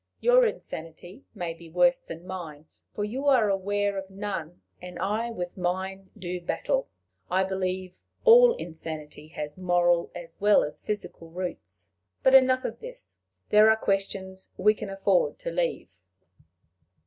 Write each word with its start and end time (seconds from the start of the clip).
Your 0.19 0.47
insanity 0.47 1.25
may 1.35 1.53
be 1.53 1.69
worse 1.69 1.99
than 1.99 2.25
mine, 2.25 2.65
for 2.91 3.03
you 3.03 3.27
are 3.27 3.51
aware 3.51 3.99
of 3.99 4.09
none, 4.09 4.61
and 4.81 4.97
I 4.97 5.29
with 5.29 5.57
mine 5.57 6.09
do 6.17 6.41
battle. 6.41 6.89
I 7.29 7.43
believe 7.43 8.01
all 8.23 8.55
insanity 8.55 9.27
has 9.35 9.59
moral 9.59 10.09
as 10.15 10.41
well 10.41 10.63
as 10.63 10.81
physical 10.81 11.29
roots. 11.29 11.91
But 12.23 12.33
enough 12.33 12.65
of 12.65 12.79
this. 12.79 13.19
There 13.49 13.69
are 13.69 13.77
questions 13.77 14.49
we 14.57 14.73
can 14.73 14.89
afford 14.89 15.37
to 15.37 15.51
leave. 15.51 15.99